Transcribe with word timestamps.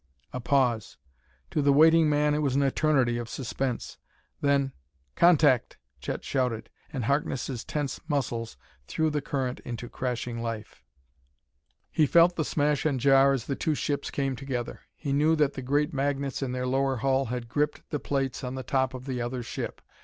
A 0.33 0.39
pause. 0.39 0.97
To 1.51 1.61
the 1.61 1.71
waiting 1.71 2.09
man 2.09 2.33
it 2.33 2.39
was 2.39 2.55
an 2.55 2.63
eternity 2.63 3.19
of 3.19 3.29
suspense. 3.29 3.99
Then, 4.41 4.71
"Contact!" 5.15 5.77
Chet 5.99 6.23
shouted, 6.23 6.71
and 6.91 7.05
Harkness' 7.05 7.63
tense 7.63 7.99
muscles 8.07 8.57
threw 8.87 9.11
the 9.11 9.21
current 9.21 9.59
into 9.59 9.87
crashing 9.89 10.41
life. 10.41 10.83
He 11.91 12.07
felt 12.07 12.35
the 12.35 12.43
smash 12.43 12.83
and 12.83 12.99
jar 12.99 13.31
as 13.31 13.45
the 13.45 13.55
two 13.55 13.75
ships 13.75 14.09
came 14.09 14.35
together. 14.35 14.81
He 14.95 15.13
knew 15.13 15.35
that 15.35 15.53
the 15.53 15.61
great 15.61 15.93
magnets 15.93 16.41
in 16.41 16.51
their 16.51 16.65
lower 16.65 16.95
hull 16.95 17.25
had 17.25 17.47
gripped 17.47 17.87
the 17.91 17.99
plates 17.99 18.43
on 18.43 18.55
the 18.55 18.63
top 18.63 18.95
of 18.95 19.05
the 19.05 19.21
other 19.21 19.43
ship. 19.43 19.83